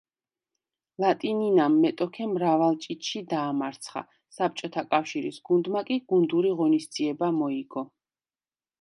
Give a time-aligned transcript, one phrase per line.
[1.03, 4.05] ლატინინამ მეტოქე მრავალჭიდში დაამარცხა,
[4.39, 7.89] საბჭოთა კავშირის გუნდმა კი გუნდური ღონისძიება მოიგო.